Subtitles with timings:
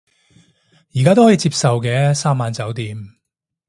[0.95, 2.97] 而家都可以接受嘅，三晚酒店